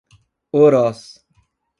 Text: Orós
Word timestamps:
Orós 0.59 1.03